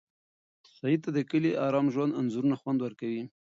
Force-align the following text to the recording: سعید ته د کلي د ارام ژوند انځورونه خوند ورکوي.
سعید 0.77 0.99
ته 1.05 1.09
د 1.13 1.19
کلي 1.31 1.51
د 1.53 1.57
ارام 1.67 1.87
ژوند 1.93 2.17
انځورونه 2.19 2.55
خوند 2.61 2.79
ورکوي. 2.81 3.23